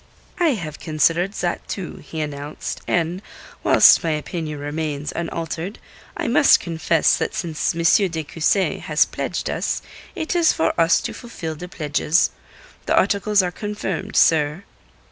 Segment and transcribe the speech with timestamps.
[0.39, 2.81] "I have considered that, too," he announced.
[2.87, 3.21] "And
[3.63, 5.77] whilst my opinion remains unaltered,
[6.17, 8.09] I must confess that since M.
[8.09, 9.83] de Cussy has pledged us,
[10.15, 12.31] it is for us to fulfil the pledges.
[12.87, 14.63] The articles are confirmed, sir."